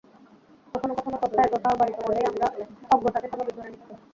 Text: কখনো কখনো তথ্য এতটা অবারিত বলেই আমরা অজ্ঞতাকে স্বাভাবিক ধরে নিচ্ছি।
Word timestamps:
কখনো 0.73 0.93
কখনো 0.99 1.17
তথ্য 1.21 1.35
এতটা 1.45 1.67
অবারিত 1.71 1.97
বলেই 2.01 2.25
আমরা 2.29 2.47
অজ্ঞতাকে 2.91 3.27
স্বাভাবিক 3.29 3.55
ধরে 3.57 3.69
নিচ্ছি। 3.71 3.93